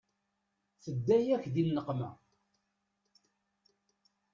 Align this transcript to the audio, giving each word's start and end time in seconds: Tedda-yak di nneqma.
Tedda-yak 0.83 1.43
di 1.53 1.63
nneqma. 1.67 2.09